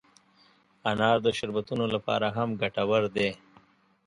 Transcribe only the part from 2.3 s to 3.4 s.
هم ګټور دی.